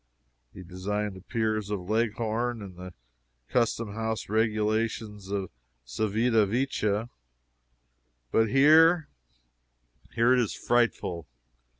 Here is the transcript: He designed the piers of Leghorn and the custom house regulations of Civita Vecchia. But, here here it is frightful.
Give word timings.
He 0.51 0.63
designed 0.63 1.13
the 1.15 1.21
piers 1.21 1.69
of 1.69 1.87
Leghorn 1.87 2.63
and 2.63 2.75
the 2.75 2.95
custom 3.49 3.93
house 3.93 4.29
regulations 4.29 5.27
of 5.29 5.51
Civita 5.85 6.47
Vecchia. 6.47 7.11
But, 8.31 8.49
here 8.49 9.09
here 10.15 10.33
it 10.33 10.39
is 10.39 10.55
frightful. 10.55 11.27